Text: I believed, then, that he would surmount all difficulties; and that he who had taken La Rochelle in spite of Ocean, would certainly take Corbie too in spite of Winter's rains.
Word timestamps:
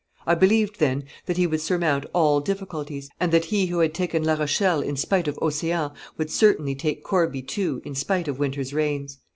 I 0.25 0.33
believed, 0.33 0.79
then, 0.79 1.03
that 1.27 1.37
he 1.37 1.45
would 1.45 1.61
surmount 1.61 2.07
all 2.11 2.39
difficulties; 2.39 3.07
and 3.19 3.31
that 3.31 3.45
he 3.45 3.67
who 3.67 3.77
had 3.81 3.93
taken 3.93 4.23
La 4.23 4.33
Rochelle 4.33 4.81
in 4.81 4.95
spite 4.97 5.27
of 5.27 5.37
Ocean, 5.43 5.91
would 6.17 6.31
certainly 6.31 6.73
take 6.73 7.03
Corbie 7.03 7.43
too 7.43 7.83
in 7.85 7.93
spite 7.93 8.27
of 8.27 8.39
Winter's 8.39 8.73
rains. 8.73 9.19